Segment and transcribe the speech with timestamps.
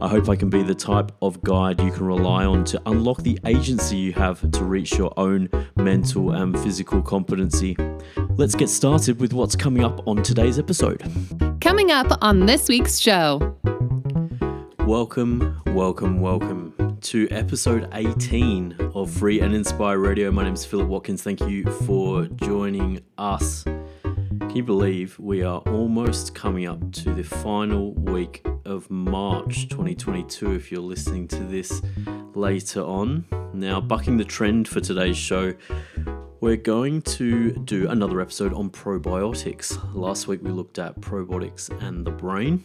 [0.00, 3.18] I hope I can be the type of guide you can rely on to unlock
[3.22, 7.76] the agency you have to reach your own mental and physical competency.
[8.36, 11.02] Let's get started with what's coming up on today's episode.
[11.60, 13.56] Coming up on this week's show.
[14.86, 20.30] Welcome, welcome, welcome to episode 18 of Free and Inspire Radio.
[20.30, 21.24] My name is Philip Watkins.
[21.24, 23.64] Thank you for joining us.
[24.48, 30.52] Can you believe we are almost coming up to the final week of March 2022
[30.52, 31.82] if you're listening to this
[32.34, 33.26] later on?
[33.52, 35.52] Now, bucking the trend for today's show,
[36.40, 39.78] we're going to do another episode on probiotics.
[39.94, 42.64] Last week we looked at probiotics and the brain.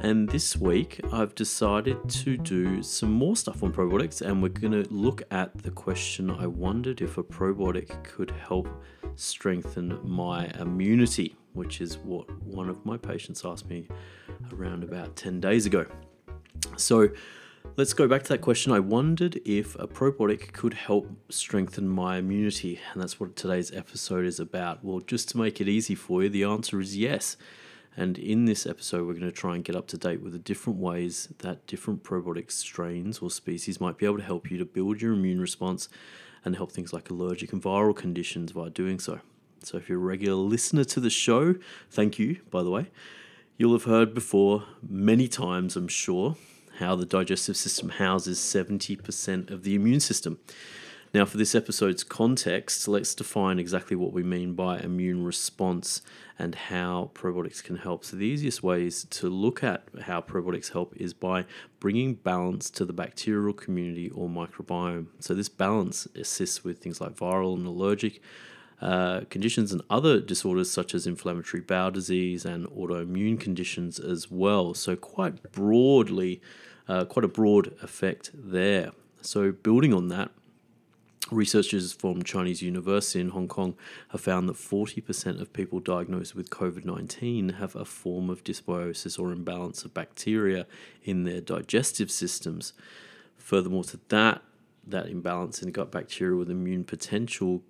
[0.00, 4.82] And this week I've decided to do some more stuff on probiotics and we're going
[4.82, 8.68] to look at the question I wondered if a probiotic could help
[9.16, 13.88] strengthen my immunity, which is what one of my patients asked me
[14.52, 15.86] around about 10 days ago.
[16.76, 17.08] So
[17.76, 18.72] let's go back to that question.
[18.72, 24.24] I wondered if a probiotic could help strengthen my immunity, and that's what today's episode
[24.24, 24.84] is about.
[24.84, 27.36] Well, just to make it easy for you, the answer is yes.
[27.98, 30.38] And in this episode, we're going to try and get up to date with the
[30.38, 34.66] different ways that different probiotic strains or species might be able to help you to
[34.66, 35.88] build your immune response
[36.46, 39.20] and help things like allergic and viral conditions by doing so.
[39.62, 41.56] So, if you're a regular listener to the show,
[41.90, 42.86] thank you, by the way.
[43.58, 46.36] You'll have heard before many times, I'm sure,
[46.78, 50.38] how the digestive system houses 70% of the immune system.
[51.16, 56.02] Now, for this episode's context, let's define exactly what we mean by immune response
[56.38, 58.04] and how probiotics can help.
[58.04, 61.46] So, the easiest ways to look at how probiotics help is by
[61.80, 65.06] bringing balance to the bacterial community or microbiome.
[65.20, 68.20] So, this balance assists with things like viral and allergic.
[68.82, 74.74] Uh, conditions and other disorders such as inflammatory bowel disease and autoimmune conditions as well.
[74.74, 76.42] So, quite broadly,
[76.86, 78.90] uh, quite a broad effect there.
[79.22, 80.30] So, building on that,
[81.32, 83.74] Researchers from Chinese University in Hong Kong
[84.10, 89.18] have found that 40% of people diagnosed with COVID 19 have a form of dysbiosis
[89.18, 90.68] or imbalance of bacteria
[91.02, 92.74] in their digestive systems.
[93.36, 94.42] Furthermore, to that,
[94.86, 97.64] that imbalance in gut bacteria with immune potential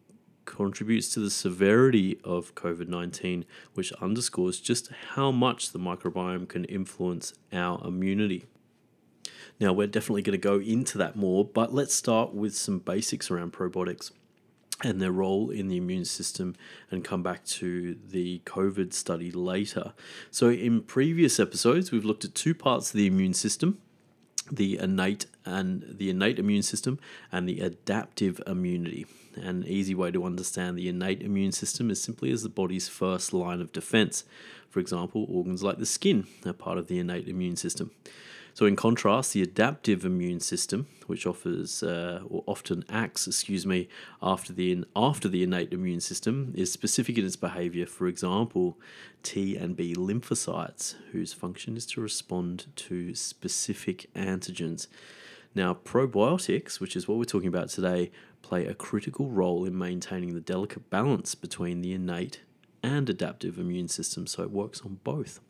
[0.44, 6.67] contributes to the severity of COVID 19, which underscores just how much the microbiome can
[6.67, 8.44] influence our immunity.
[9.61, 13.31] Now, we're definitely going to go into that more, but let's start with some basics
[13.31, 14.11] around probiotics
[14.84, 16.55] and their role in the immune system
[16.91, 19.95] and come back to the COVID study later.
[20.31, 23.79] So, in previous episodes, we've looked at two parts of the immune system
[24.51, 26.99] the innate and the innate immune system
[27.33, 29.06] and the adaptive immunity.
[29.37, 33.33] An easy way to understand the innate immune system is simply as the body's first
[33.33, 34.25] line of defense.
[34.71, 37.91] For example, organs like the skin are part of the innate immune system.
[38.56, 43.87] So, in contrast, the adaptive immune system, which offers uh, or often acts, excuse me,
[44.22, 47.84] after the after the innate immune system, is specific in its behavior.
[47.84, 48.78] For example,
[49.22, 54.87] T and B lymphocytes, whose function is to respond to specific antigens.
[55.55, 58.11] Now, probiotics, which is what we're talking about today,
[58.41, 62.41] play a critical role in maintaining the delicate balance between the innate
[62.87, 65.41] and adaptive immune system, so it works on both.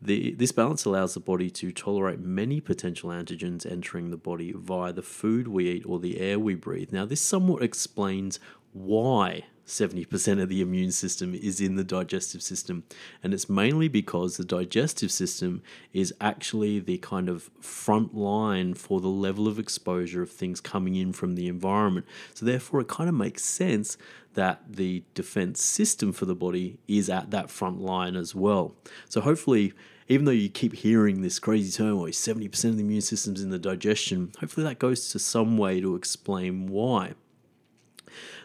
[0.00, 4.92] The, this balance allows the body to tolerate many potential antigens entering the body via
[4.92, 6.92] the food we eat or the air we breathe.
[6.92, 8.40] Now, this somewhat explains
[8.72, 12.82] why 70% of the immune system is in the digestive system.
[13.22, 15.62] And it's mainly because the digestive system
[15.92, 20.96] is actually the kind of front line for the level of exposure of things coming
[20.96, 22.06] in from the environment.
[22.34, 23.96] So, therefore, it kind of makes sense
[24.34, 28.74] that the defense system for the body is at that front line as well.
[29.08, 29.72] So, hopefully,
[30.08, 33.50] even though you keep hearing this crazy term, where 70% of the immune system's in
[33.50, 37.14] the digestion, hopefully that goes to some way to explain why.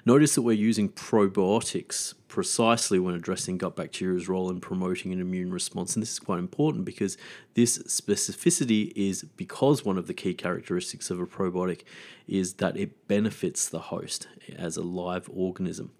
[0.05, 5.51] Notice that we're using probiotics precisely when addressing gut bacteria's role in promoting an immune
[5.51, 5.95] response.
[5.95, 7.17] And this is quite important because
[7.53, 11.83] this specificity is because one of the key characteristics of a probiotic
[12.27, 14.27] is that it benefits the host
[14.57, 15.91] as a live organism.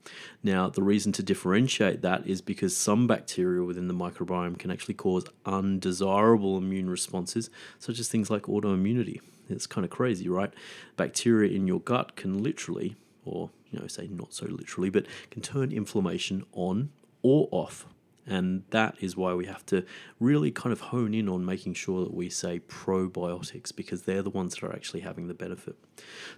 [0.44, 4.96] Now, the reason to differentiate that is because some bacteria within the microbiome can actually
[4.96, 7.50] cause undesirable immune responses,
[7.80, 9.22] such as things like autoimmunity.
[9.50, 10.54] It's kind of crazy, right?
[10.98, 15.42] Bacteria in your gut can literally or you know, say not so literally, but can
[15.42, 16.90] turn inflammation on
[17.22, 17.88] or off.
[18.26, 19.86] And that is why we have to
[20.20, 24.30] really kind of hone in on making sure that we say probiotics because they're the
[24.30, 25.78] ones that are actually having the benefit.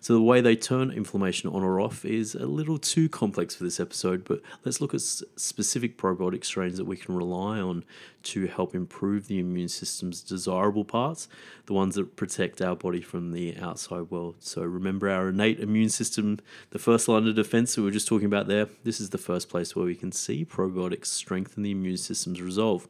[0.01, 3.63] So, the way they turn inflammation on or off is a little too complex for
[3.63, 7.83] this episode, but let's look at specific probiotic strains that we can rely on
[8.21, 11.27] to help improve the immune system's desirable parts,
[11.65, 14.35] the ones that protect our body from the outside world.
[14.39, 16.39] So, remember our innate immune system,
[16.71, 18.67] the first line of defense that we were just talking about there.
[18.83, 22.87] This is the first place where we can see probiotics strengthen the immune system's resolve.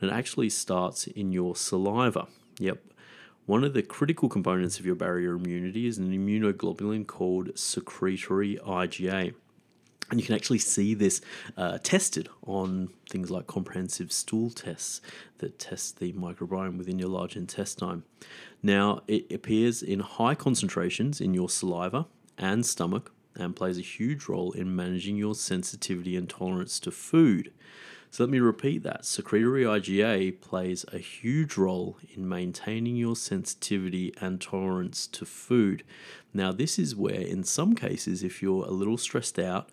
[0.00, 2.26] And it actually starts in your saliva.
[2.58, 2.78] Yep.
[3.46, 9.34] One of the critical components of your barrier immunity is an immunoglobulin called secretory IgA.
[10.10, 11.20] And you can actually see this
[11.56, 15.00] uh, tested on things like comprehensive stool tests
[15.38, 18.02] that test the microbiome within your large intestine.
[18.64, 22.06] Now, it appears in high concentrations in your saliva
[22.36, 27.52] and stomach and plays a huge role in managing your sensitivity and tolerance to food.
[28.16, 29.04] So let me repeat that.
[29.04, 35.82] Secretory IgA plays a huge role in maintaining your sensitivity and tolerance to food.
[36.32, 39.68] Now, this is where, in some cases, if you're a little stressed out,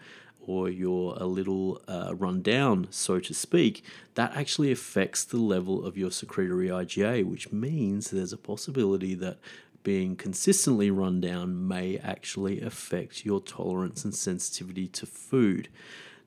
[0.46, 3.82] or you're a little uh, run down, so to speak,
[4.16, 9.38] that actually affects the level of your secretory IgA, which means there's a possibility that
[9.84, 15.70] being consistently run down may actually affect your tolerance and sensitivity to food.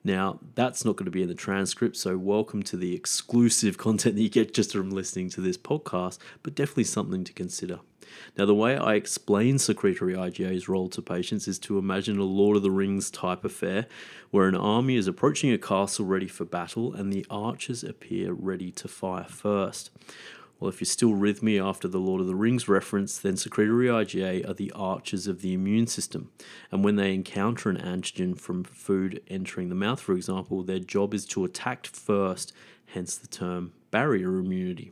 [0.07, 4.15] Now, that's not going to be in the transcript, so welcome to the exclusive content
[4.15, 7.81] that you get just from listening to this podcast, but definitely something to consider.
[8.37, 12.55] Now, the way I explain secretory IgA's role to patients is to imagine a Lord
[12.55, 13.85] of the Rings type affair
[14.31, 18.71] where an army is approaching a castle ready for battle and the archers appear ready
[18.71, 19.89] to fire first.
[20.59, 23.87] Well, if you're still with me after the Lord of the Rings reference, then secretory
[23.87, 26.31] IgA are the archers of the immune system.
[26.71, 31.13] And when they encounter an antigen from food entering the mouth, for example, their job
[31.13, 32.53] is to attack first,
[32.87, 34.91] hence the term barrier immunity.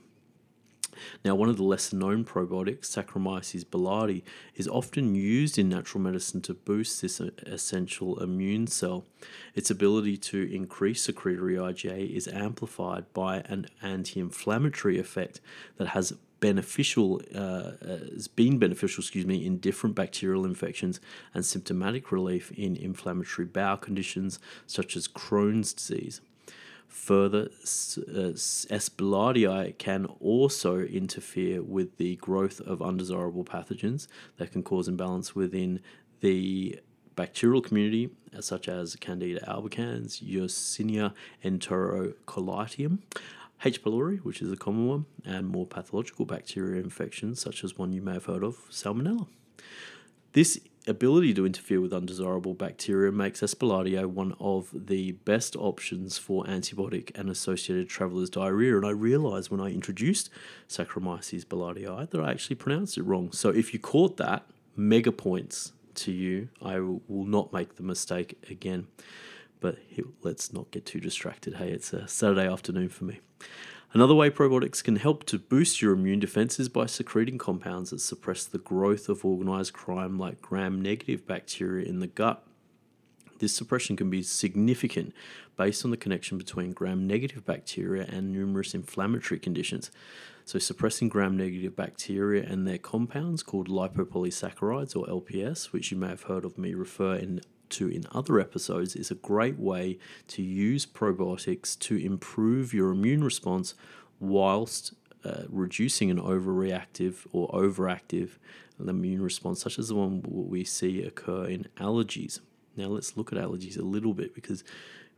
[1.23, 4.23] Now, one of the lesser known probiotics, Saccharomyces boulardii,
[4.55, 9.05] is often used in natural medicine to boost this essential immune cell.
[9.53, 15.41] Its ability to increase secretory IgA is amplified by an anti inflammatory effect
[15.77, 20.99] that has beneficial uh, has been beneficial excuse me in different bacterial infections
[21.33, 26.21] and symptomatic relief in inflammatory bowel conditions such as Crohn's disease.
[26.95, 27.49] Further,
[28.07, 28.31] uh,
[29.77, 34.07] can also interfere with the growth of undesirable pathogens
[34.37, 35.81] that can cause imbalance within
[36.21, 36.79] the
[37.15, 41.13] bacterial community, uh, such as Candida albicans, Yersinia
[41.43, 42.97] enterocolitica,
[43.63, 43.83] H.
[43.83, 48.01] pylori, which is a common one, and more pathological bacteria infections, such as one you
[48.01, 49.27] may have heard of, Salmonella.
[50.31, 53.55] This ability to interfere with undesirable bacteria makes S.
[53.59, 58.75] one of the best options for antibiotic and associated traveller's diarrhea.
[58.75, 60.29] And I realised when I introduced
[60.67, 63.31] Saccharomyces boulardii that I actually pronounced it wrong.
[63.31, 66.49] So if you caught that, mega points to you.
[66.61, 68.87] I will not make the mistake again.
[69.61, 69.77] But
[70.21, 71.55] let's not get too distracted.
[71.55, 73.21] Hey, it's a Saturday afternoon for me.
[73.95, 78.01] Another way probiotics can help to boost your immune defense is by secreting compounds that
[78.01, 82.45] suppress the growth of organized crime like gram negative bacteria in the gut.
[83.39, 85.13] This suppression can be significant
[85.55, 89.91] based on the connection between gram negative bacteria and numerous inflammatory conditions.
[90.43, 96.09] So, suppressing gram negative bacteria and their compounds called lipopolysaccharides or LPS, which you may
[96.09, 97.39] have heard of me refer in
[97.71, 103.23] to in other episodes is a great way to use probiotics to improve your immune
[103.23, 103.75] response
[104.19, 104.93] whilst
[105.23, 108.31] uh, reducing an overreactive or overactive
[108.79, 112.39] immune response, such as the one we see occur in allergies.
[112.75, 114.63] Now, let's look at allergies a little bit because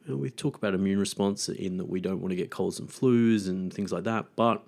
[0.06, 2.80] you know, we talk about immune response in that we don't want to get colds
[2.80, 4.64] and flus and things like that, but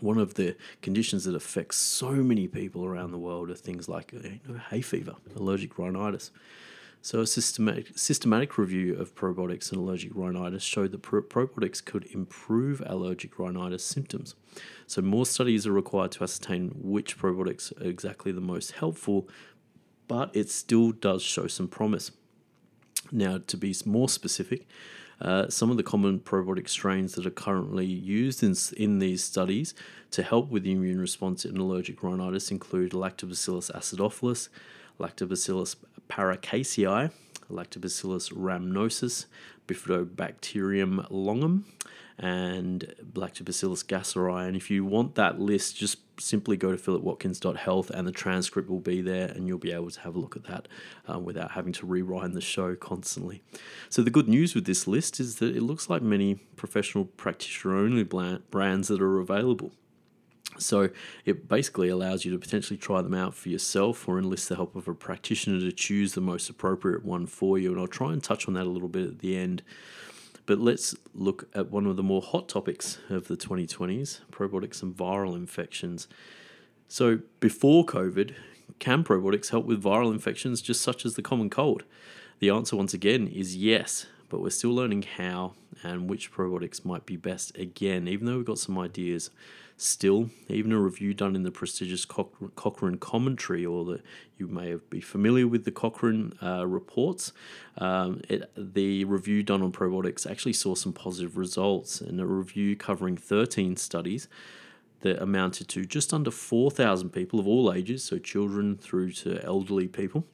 [0.00, 4.12] one of the conditions that affects so many people around the world are things like
[4.12, 6.30] you know, hay fever, allergic rhinitis.
[7.04, 12.80] So, a systematic, systematic review of probiotics and allergic rhinitis showed that probiotics could improve
[12.86, 14.36] allergic rhinitis symptoms.
[14.86, 19.28] So, more studies are required to ascertain which probiotics are exactly the most helpful,
[20.06, 22.12] but it still does show some promise.
[23.10, 24.68] Now, to be more specific,
[25.20, 29.74] uh, some of the common probiotic strains that are currently used in, in these studies
[30.12, 34.48] to help with the immune response in allergic rhinitis include Lactobacillus acidophilus,
[35.00, 35.76] Lactobacillus
[36.12, 37.10] paracasei,
[37.50, 39.26] Lactobacillus rhamnosus,
[39.66, 41.64] Bifidobacterium longum,
[42.18, 44.46] and Lactobacillus gasseri.
[44.46, 48.80] And if you want that list, just simply go to philipwatkins.health and the transcript will
[48.80, 50.68] be there and you'll be able to have a look at that
[51.08, 53.42] um, without having to rewind the show constantly.
[53.88, 57.76] So, the good news with this list is that it looks like many professional practitioner
[57.76, 59.72] only brands that are available.
[60.64, 60.90] So
[61.24, 64.74] it basically allows you to potentially try them out for yourself or enlist the help
[64.76, 67.70] of a practitioner to choose the most appropriate one for you.
[67.72, 69.62] And I'll try and touch on that a little bit at the end.
[70.46, 74.94] But let's look at one of the more hot topics of the 2020s probiotics and
[74.94, 76.08] viral infections.
[76.88, 78.34] So, before COVID,
[78.78, 81.84] can probiotics help with viral infections just such as the common cold?
[82.40, 87.06] The answer, once again, is yes, but we're still learning how and which probiotics might
[87.06, 89.30] be best again, even though we've got some ideas.
[89.82, 94.00] Still, even a review done in the prestigious Cochrane commentary, or the
[94.38, 97.32] you may be familiar with the Cochrane uh, reports,
[97.78, 102.00] um, it, the review done on probiotics actually saw some positive results.
[102.00, 104.28] In a review covering 13 studies,
[105.00, 109.88] that amounted to just under 4,000 people of all ages, so children through to elderly
[109.88, 110.24] people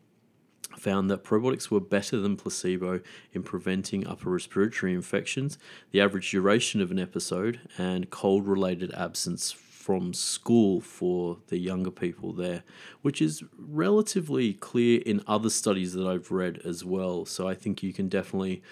[0.79, 3.01] found that probiotics were better than placebo
[3.33, 5.59] in preventing upper respiratory infections,
[5.91, 9.53] the average duration of an episode, and cold related absence
[9.89, 12.63] from school for the younger people there,
[13.01, 17.25] which is relatively clear in other studies that I've read as well.
[17.25, 18.63] So I think you can definitely,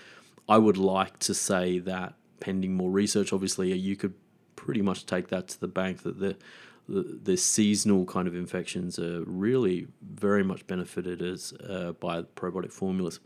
[0.46, 4.12] I would like to say that pending more research, obviously, you could
[4.56, 6.36] pretty much take that to the bank that the
[6.88, 12.72] the, the seasonal kind of infections are really very much benefited as uh, by probiotic
[12.72, 13.20] formulas.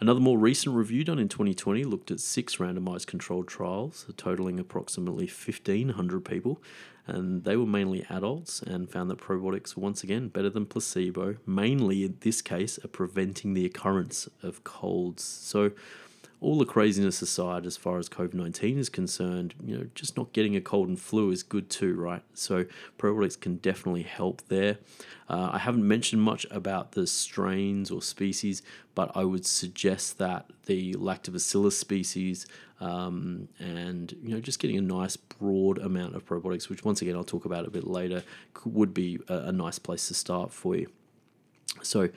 [0.00, 5.26] Another more recent review done in 2020 looked at six randomized controlled trials, totaling approximately
[5.26, 6.62] 1,500 people,
[7.06, 12.04] and they were mainly adults and found that probiotics once again better than placebo, mainly
[12.04, 15.22] in this case, at preventing the occurrence of colds.
[15.22, 15.72] So,
[16.40, 20.32] all the craziness aside, as far as COVID 19 is concerned, you know, just not
[20.32, 22.22] getting a cold and flu is good too, right?
[22.32, 22.64] So,
[22.98, 24.78] probiotics can definitely help there.
[25.28, 28.62] Uh, I haven't mentioned much about the strains or species,
[28.94, 32.46] but I would suggest that the Lactobacillus species
[32.80, 37.14] um, and you know just getting a nice broad amount of probiotics, which once again
[37.14, 38.24] I'll talk about a bit later,
[38.64, 40.90] would be a, a nice place to start for you.
[41.82, 42.08] So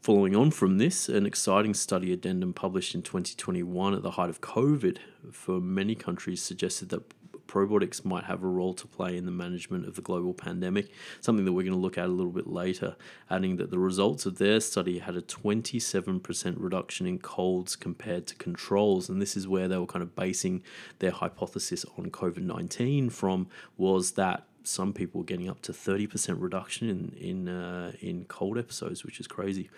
[0.00, 4.40] Following on from this, an exciting study addendum published in 2021 at the height of
[4.40, 4.96] COVID
[5.30, 7.12] for many countries suggested that
[7.46, 10.88] probiotics might have a role to play in the management of the global pandemic,
[11.20, 12.96] something that we're going to look at a little bit later,
[13.28, 18.34] adding that the results of their study had a 27% reduction in colds compared to
[18.36, 19.10] controls.
[19.10, 20.62] And this is where they were kind of basing
[21.00, 26.88] their hypothesis on COVID 19 from, was that some people getting up to 30% reduction
[26.88, 29.70] in in uh, in cold episodes, which is crazy.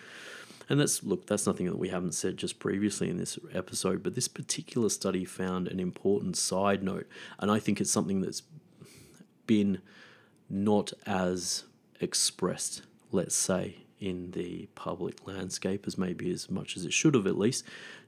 [0.68, 4.14] And that's look, that's nothing that we haven't said just previously in this episode, but
[4.14, 7.08] this particular study found an important side note,
[7.38, 8.42] and I think it's something that's
[9.46, 9.80] been
[10.48, 11.64] not as
[12.00, 17.26] expressed, let's say, in the public landscape as maybe as much as it should have
[17.26, 17.64] at least.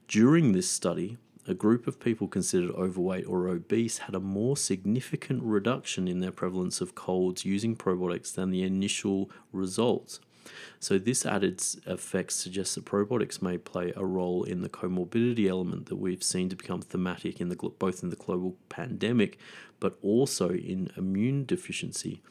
[0.07, 5.43] During this study, a group of people considered overweight or obese had a more significant
[5.43, 10.19] reduction in their prevalence of colds using probiotics than the initial results.
[10.79, 15.87] So, this added effect suggests that probiotics may play a role in the comorbidity element
[15.87, 19.39] that we've seen to become thematic in the both in the global pandemic,
[19.79, 22.21] but also in immune deficiency.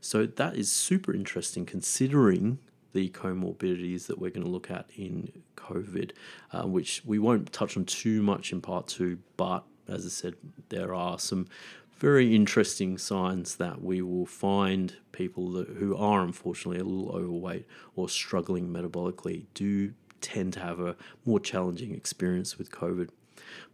[0.00, 2.58] So that is super interesting considering
[2.92, 6.12] the comorbidities that we're going to look at in COVID,
[6.52, 10.34] uh, which we won't touch on too much in part two, but as I said,
[10.68, 11.48] there are some
[11.96, 17.66] very interesting signs that we will find people that, who are unfortunately a little overweight
[17.94, 23.10] or struggling metabolically do tend to have a more challenging experience with COVID.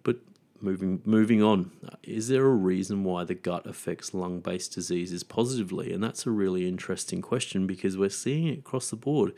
[0.03, 0.19] But
[0.61, 1.71] moving moving on.
[2.03, 5.93] Is there a reason why the gut affects lung-based diseases positively?
[5.93, 9.35] And that's a really interesting question because we're seeing it across the board.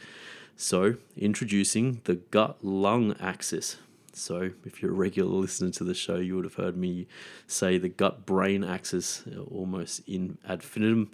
[0.57, 3.79] So introducing the gut lung axis.
[4.13, 7.07] So if you're a regular listener to the show you would have heard me
[7.47, 11.11] say the gut brain axis uh, almost in ad infinitum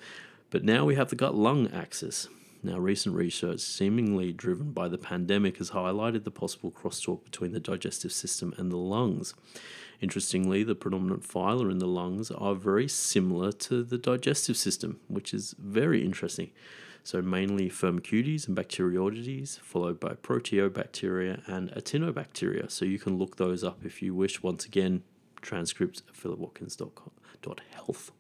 [0.50, 2.28] but now we have the gut lung axis
[2.66, 7.60] now, recent research, seemingly driven by the pandemic, has highlighted the possible crosstalk between the
[7.60, 9.34] digestive system and the lungs.
[10.00, 15.32] Interestingly, the predominant phyla in the lungs are very similar to the digestive system, which
[15.32, 16.50] is very interesting.
[17.04, 22.68] So, mainly Firmicutes and Bacteroidetes, followed by Proteobacteria and Actinobacteria.
[22.68, 24.42] So, you can look those up if you wish.
[24.42, 25.04] Once again,
[25.40, 28.10] transcripts at philipwatkins.health.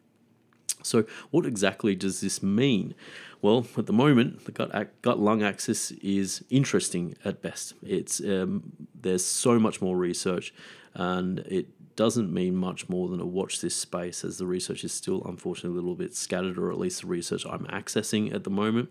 [0.82, 2.94] So, what exactly does this mean?
[3.42, 7.74] Well, at the moment, the gut gut lung axis is interesting at best.
[7.82, 10.54] It's um, there's so much more research,
[10.94, 14.92] and it doesn't mean much more than a watch this space, as the research is
[14.92, 18.50] still unfortunately a little bit scattered, or at least the research I'm accessing at the
[18.50, 18.90] moment.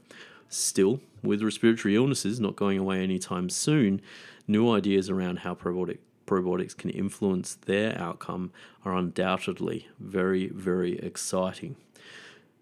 [0.50, 4.02] Still, with respiratory illnesses not going away anytime soon,
[4.48, 8.52] new ideas around how probiotic probiotics can influence their outcome
[8.84, 11.76] are undoubtedly very, very exciting.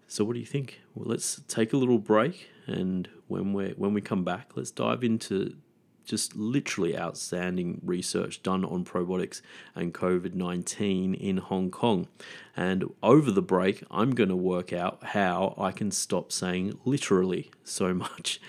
[0.06, 0.80] So, what do you think?
[0.94, 5.02] Well, let's take a little break, and when we when we come back, let's dive
[5.02, 5.56] into
[6.04, 9.40] just literally outstanding research done on probiotics
[9.74, 12.08] and COVID 19 in Hong Kong.
[12.56, 17.50] And over the break, I'm going to work out how I can stop saying literally
[17.64, 18.40] so much.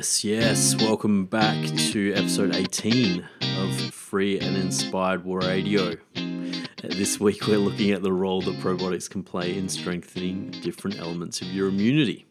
[0.00, 0.74] Yes, yes.
[0.76, 3.22] Welcome back to episode 18
[3.58, 5.90] of Free and Inspired War Radio.
[6.16, 6.22] Uh,
[6.80, 11.42] this week we're looking at the role that probiotics can play in strengthening different elements
[11.42, 12.24] of your immunity.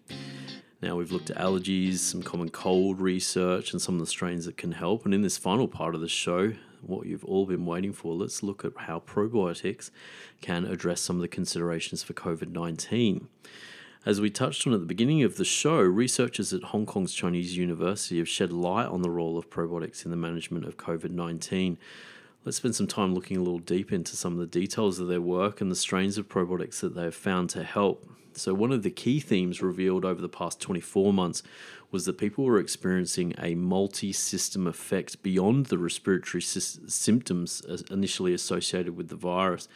[0.81, 4.57] Now, we've looked at allergies, some common cold research, and some of the strains that
[4.57, 5.05] can help.
[5.05, 8.41] And in this final part of the show, what you've all been waiting for, let's
[8.41, 9.91] look at how probiotics
[10.41, 13.27] can address some of the considerations for COVID 19.
[14.05, 17.57] As we touched on at the beginning of the show, researchers at Hong Kong's Chinese
[17.57, 21.77] University have shed light on the role of probiotics in the management of COVID 19.
[22.45, 25.19] Let's spend some time looking a little deep into some of the details of their
[25.19, 28.09] work and the strains of probiotics that they have found to help.
[28.31, 31.43] So, one of the key themes revealed over the past 24 months
[31.91, 37.79] was that people were experiencing a multi system effect beyond the respiratory sy- symptoms uh,
[37.91, 39.67] initially associated with the virus.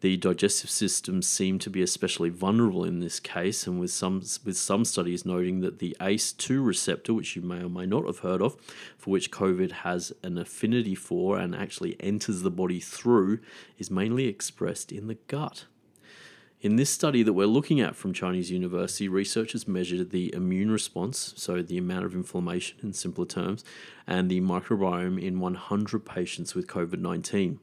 [0.00, 4.56] The digestive system seemed to be especially vulnerable in this case, and with some with
[4.56, 8.40] some studies noting that the ACE2 receptor, which you may or may not have heard
[8.40, 8.56] of,
[8.96, 13.40] for which COVID has an affinity for and actually enters the body through,
[13.76, 15.64] is mainly expressed in the gut.
[16.60, 21.34] In this study that we're looking at from Chinese University, researchers measured the immune response,
[21.36, 23.64] so the amount of inflammation in simpler terms,
[24.06, 27.58] and the microbiome in 100 patients with COVID 19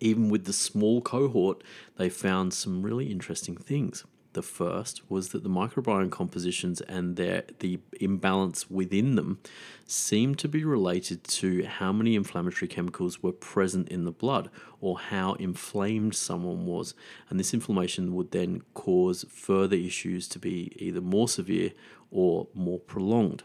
[0.00, 1.62] even with the small cohort,
[1.96, 4.04] they found some really interesting things.
[4.34, 9.38] The first was that the microbiome compositions and their the imbalance within them
[9.86, 14.98] seemed to be related to how many inflammatory chemicals were present in the blood or
[14.98, 16.94] how inflamed someone was.
[17.30, 21.70] And this inflammation would then cause further issues to be either more severe
[22.10, 23.44] or more prolonged.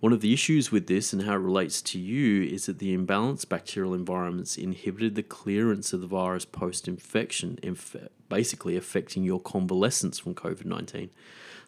[0.00, 2.96] One of the issues with this and how it relates to you is that the
[2.96, 7.58] imbalanced bacterial environments inhibited the clearance of the virus post infection,
[8.30, 11.10] basically affecting your convalescence from COVID 19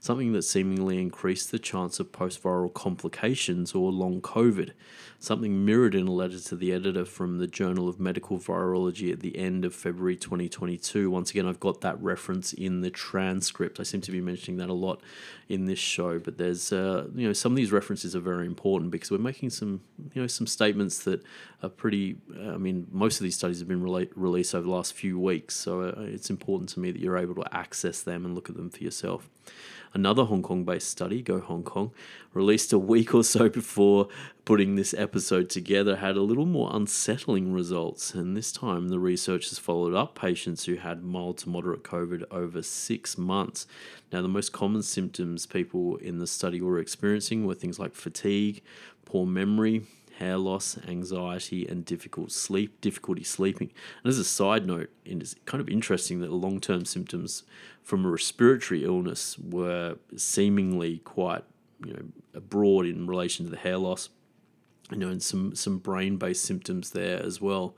[0.02, 4.72] something that seemingly increased the chance of post viral complications or long COVID,
[5.20, 9.20] something mirrored in a letter to the editor from the Journal of Medical Virology at
[9.20, 11.08] the end of February 2022.
[11.08, 13.78] Once again, I've got that reference in the transcript.
[13.78, 15.00] I seem to be mentioning that a lot
[15.48, 18.90] in this show, but there's, uh, you know, some of these references are very important
[18.90, 19.82] because we're making some,
[20.14, 21.22] you know, some statements that
[21.62, 23.84] are pretty, I mean, most of these studies have been
[24.16, 27.36] released over the last few weeks, so uh, it's important to me that you're able
[27.36, 29.30] to access them and look at them for yourself.
[29.94, 31.90] Another Hong Kong based study, Go Hong Kong,
[32.32, 34.08] released a week or so before
[34.44, 38.14] putting this episode together, had a little more unsettling results.
[38.14, 42.62] And this time, the researchers followed up patients who had mild to moderate COVID over
[42.62, 43.66] six months.
[44.12, 48.62] Now, the most common symptoms people in the study were experiencing were things like fatigue,
[49.04, 49.82] poor memory,
[50.22, 53.70] hair loss, anxiety, and difficult sleep, difficulty sleeping.
[54.02, 57.42] And as a side note, it's kind of interesting that the long-term symptoms
[57.82, 61.44] from a respiratory illness were seemingly quite,
[61.84, 64.08] you know, broad in relation to the hair loss.
[64.90, 67.74] You know, and some some brain-based symptoms there as well.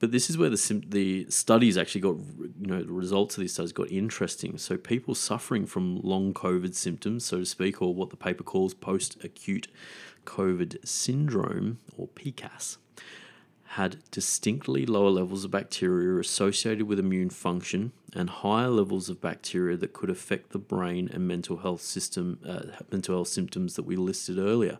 [0.00, 3.52] But this is where the the studies actually got, you know, the results of these
[3.52, 4.56] studies got interesting.
[4.58, 8.74] So people suffering from long COVID symptoms, so to speak, or what the paper calls
[8.74, 9.68] post acute
[10.24, 12.78] COVID syndrome, or PCAS,
[13.74, 19.76] had distinctly lower levels of bacteria associated with immune function and higher levels of bacteria
[19.76, 23.96] that could affect the brain and mental health system, uh, mental health symptoms that we
[23.96, 24.78] listed earlier.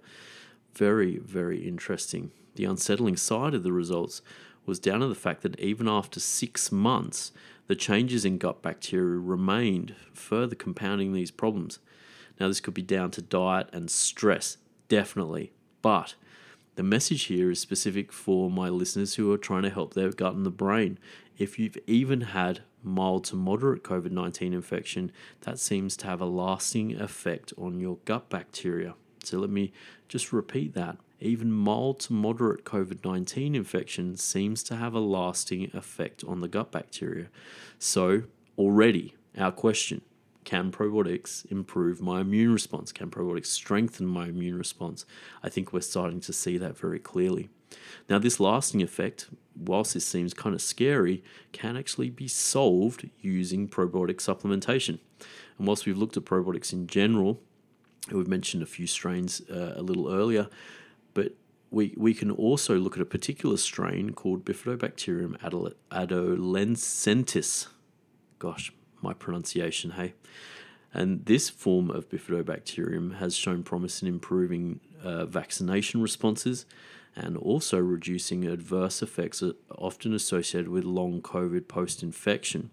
[0.75, 2.33] Very, very interesting.
[2.55, 4.23] The unsettling side of the results
[4.67, 7.33] was down to the fact that even after six months,
[7.67, 11.79] the changes in gut bacteria remained, further compounding these problems.
[12.39, 14.57] Now, this could be down to diet and stress,
[14.89, 16.15] definitely, but
[16.77, 20.35] the message here is specific for my listeners who are trying to help their gut
[20.35, 20.99] and the brain.
[21.37, 26.27] If you've even had mild to moderate COVID 19 infection, that seems to have a
[26.27, 28.95] lasting effect on your gut bacteria.
[29.25, 29.73] So let me
[30.09, 30.97] just repeat that.
[31.21, 36.49] Even mild to moderate COVID 19 infection seems to have a lasting effect on the
[36.49, 37.27] gut bacteria.
[37.79, 38.23] So,
[38.57, 40.01] already, our question
[40.45, 42.93] can probiotics improve my immune response?
[42.93, 45.05] Can probiotics strengthen my immune response?
[45.43, 47.51] I think we're starting to see that very clearly.
[48.09, 53.69] Now, this lasting effect, whilst this seems kind of scary, can actually be solved using
[53.69, 54.99] probiotic supplementation.
[55.59, 57.41] And whilst we've looked at probiotics in general,
[58.11, 60.49] we've mentioned a few strains uh, a little earlier,
[61.71, 65.39] we, we can also look at a particular strain called Bifidobacterium
[65.91, 67.69] adolencentis.
[68.39, 70.15] Gosh, my pronunciation, hey.
[70.93, 76.67] And this form of bifidobacterium has shown promise in improving uh, vaccination responses
[77.15, 82.71] and also reducing adverse effects often associated with long COVID post infection.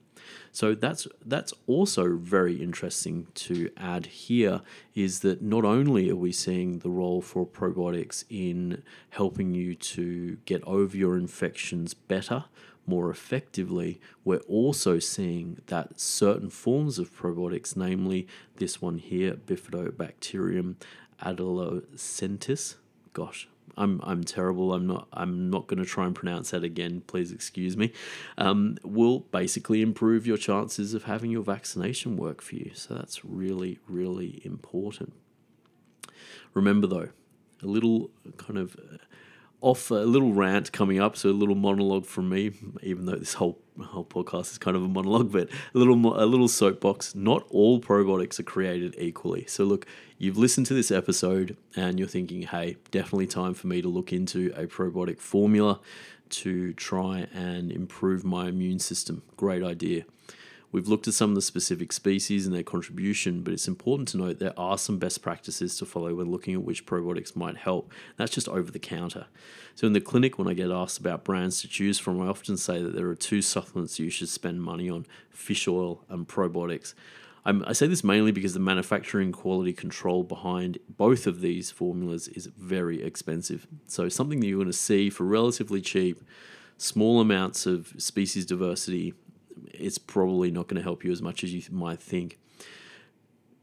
[0.52, 4.62] So that's that's also very interesting to add here
[4.96, 10.38] is that not only are we seeing the role for probiotics in helping you to
[10.46, 12.46] get over your infections better,
[12.88, 20.76] more effectively, we're also seeing that certain forms of probiotics, namely this one here, Bifidobacterium
[21.22, 22.76] adolencentis,
[23.14, 24.74] gosh, I'm I'm terrible.
[24.74, 27.02] I'm not I'm not going to try and pronounce that again.
[27.08, 27.94] Please excuse me.
[28.38, 32.72] Um, will basically improve your chances of having your vaccination work for you.
[32.74, 35.14] So that's really really important.
[36.54, 37.10] Remember though,
[37.62, 38.78] a little kind of
[39.62, 42.52] off a little rant coming up, so a little monologue from me,
[42.82, 46.26] even though this whole whole podcast is kind of a monologue, but a little a
[46.26, 47.16] little soapbox.
[47.16, 49.46] Not all probiotics are created equally.
[49.48, 49.86] So look,
[50.18, 54.12] you've listened to this episode and you're thinking, hey, definitely time for me to look
[54.12, 55.80] into a probiotic formula
[56.30, 59.22] to try and improve my immune system.
[59.38, 60.04] Great idea.
[60.78, 64.18] We've looked at some of the specific species and their contribution, but it's important to
[64.18, 67.92] note there are some best practices to follow when looking at which probiotics might help.
[68.16, 69.26] That's just over the counter.
[69.74, 72.58] So, in the clinic, when I get asked about brands to choose from, I often
[72.58, 76.94] say that there are two supplements you should spend money on fish oil and probiotics.
[77.44, 82.28] I'm, i say this mainly because the manufacturing quality control behind both of these formulas
[82.28, 83.66] is very expensive.
[83.88, 86.22] So, something that you're going to see for relatively cheap,
[86.78, 89.16] small amounts of species diversity
[89.74, 92.38] it's probably not going to help you as much as you might think.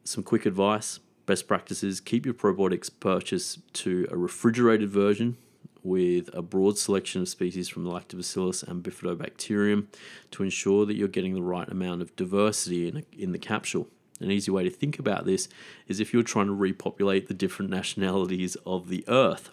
[0.05, 5.37] Some quick advice best practices keep your probiotics purchase to a refrigerated version
[5.83, 9.87] with a broad selection of species from lactobacillus and bifidobacterium
[10.31, 13.89] to ensure that you're getting the right amount of diversity in, a, in the capsule.
[14.21, 15.49] An easy way to think about this
[15.87, 19.51] is if you're trying to repopulate the different nationalities of the earth.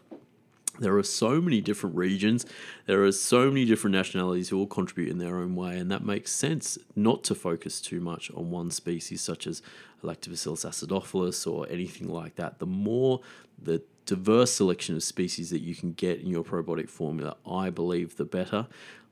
[0.82, 2.46] There are so many different regions,
[2.88, 6.04] there are so many different nationalities who all contribute in their own way, and that
[6.04, 9.62] makes sense not to focus too much on one species, such as
[10.04, 12.58] Lactobacillus acidophilus or anything like that.
[12.58, 13.22] The more
[13.62, 18.18] the diverse selection of species that you can get in your probiotic formula, I believe,
[18.18, 18.66] the better.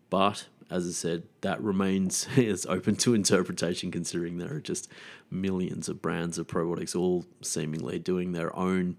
[0.09, 4.89] But as I said, that remains is open to interpretation considering there are just
[5.29, 8.97] millions of brands of probiotics all seemingly doing their own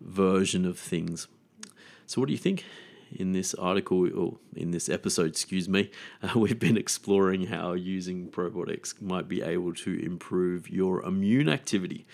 [0.00, 1.28] version of things.
[2.06, 2.64] So, what do you think?
[3.12, 5.90] In this article, or in this episode, excuse me,
[6.22, 12.06] uh, we've been exploring how using probiotics might be able to improve your immune activity.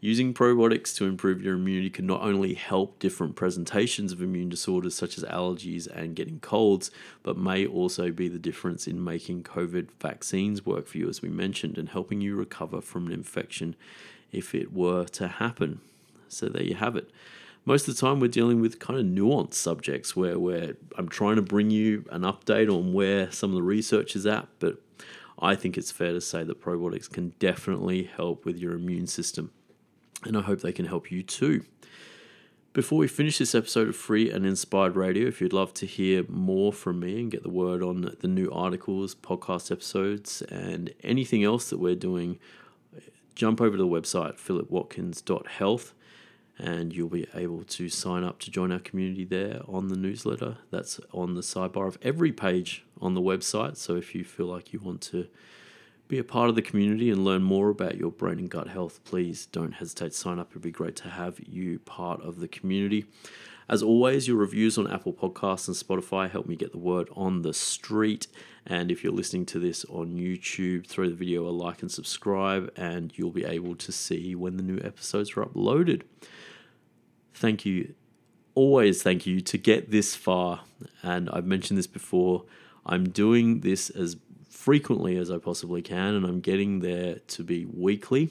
[0.00, 4.94] Using probiotics to improve your immunity can not only help different presentations of immune disorders
[4.94, 6.92] such as allergies and getting colds,
[7.24, 11.28] but may also be the difference in making COVID vaccines work for you, as we
[11.28, 13.74] mentioned, and helping you recover from an infection
[14.30, 15.80] if it were to happen.
[16.28, 17.10] So, there you have it
[17.64, 21.36] most of the time we're dealing with kind of nuanced subjects where where I'm trying
[21.36, 24.80] to bring you an update on where some of the research is at, but
[25.38, 29.52] I think it's fair to say that probiotics can definitely help with your immune system.
[30.24, 31.64] And I hope they can help you too.
[32.72, 36.24] Before we finish this episode of Free and Inspired Radio, if you'd love to hear
[36.28, 41.42] more from me and get the word on the new articles, podcast episodes, and anything
[41.44, 42.38] else that we're doing,
[43.34, 45.94] jump over to the website philipwatkins.health
[46.58, 50.56] and you'll be able to sign up to join our community there on the newsletter.
[50.70, 53.76] That's on the sidebar of every page on the website.
[53.76, 55.28] So if you feel like you want to
[56.08, 59.04] be a part of the community and learn more about your brain and gut health,
[59.04, 60.50] please don't hesitate to sign up.
[60.50, 63.04] It'd be great to have you part of the community.
[63.68, 67.42] As always, your reviews on Apple Podcasts and Spotify help me get the word on
[67.42, 68.26] the street.
[68.66, 72.72] And if you're listening to this on YouTube, throw the video a like and subscribe,
[72.76, 76.02] and you'll be able to see when the new episodes are uploaded.
[77.38, 77.94] Thank you,
[78.56, 80.62] always thank you to get this far.
[81.04, 82.42] And I've mentioned this before,
[82.84, 84.16] I'm doing this as
[84.50, 88.30] frequently as I possibly can, and I'm getting there to be weekly.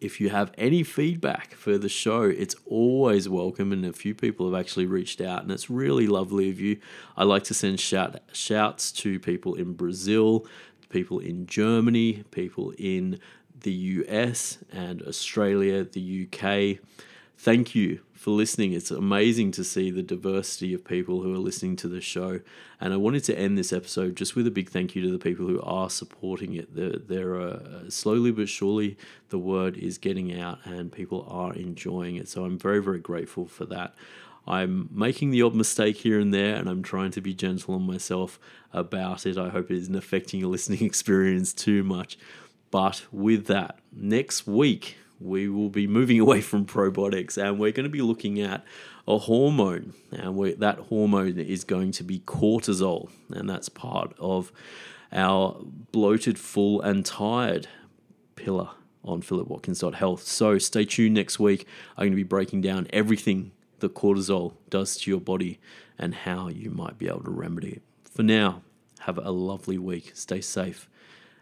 [0.00, 3.70] If you have any feedback for the show, it's always welcome.
[3.70, 6.78] And a few people have actually reached out, and it's really lovely of you.
[7.18, 10.46] I like to send shout, shouts to people in Brazil,
[10.88, 13.20] people in Germany, people in
[13.60, 16.78] the US and Australia, the UK.
[17.36, 18.72] Thank you for listening.
[18.72, 22.40] It's amazing to see the diversity of people who are listening to the show.
[22.80, 25.18] And I wanted to end this episode just with a big thank you to the
[25.20, 26.74] people who are supporting it.
[26.74, 31.54] There, there are uh, slowly but surely the word is getting out and people are
[31.54, 32.28] enjoying it.
[32.28, 33.94] So I'm very, very grateful for that.
[34.44, 37.82] I'm making the odd mistake here and there, and I'm trying to be gentle on
[37.86, 38.40] myself
[38.72, 39.38] about it.
[39.38, 42.18] I hope it isn't affecting your listening experience too much.
[42.72, 47.84] But with that, next week, we will be moving away from probiotics and we're going
[47.84, 48.64] to be looking at
[49.06, 49.94] a hormone.
[50.10, 54.52] And that hormone is going to be cortisol, and that's part of
[55.12, 55.60] our
[55.92, 57.68] bloated, full, and tired
[58.34, 58.70] pillar
[59.04, 60.22] on philipwatkins.health.
[60.22, 61.66] So stay tuned next week.
[61.96, 65.60] I'm going to be breaking down everything that cortisol does to your body
[65.98, 67.82] and how you might be able to remedy it.
[68.10, 68.62] For now,
[69.00, 70.12] have a lovely week.
[70.14, 70.88] Stay safe